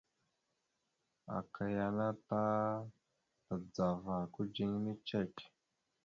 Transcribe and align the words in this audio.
Aka 1.37 1.63
yana 1.77 2.07
ta 2.27 2.41
tadzava 3.45 4.15
kudziŋine 4.33 4.93
cek. 5.07 5.33